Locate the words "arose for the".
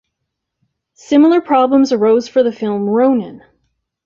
1.91-2.51